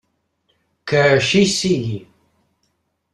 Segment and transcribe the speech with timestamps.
[0.91, 1.99] Que així sigui.